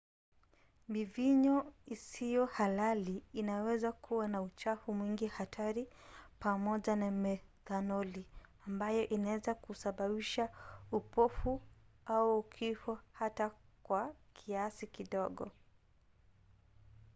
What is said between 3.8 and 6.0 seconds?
kuwa na uchafu mwingi hatari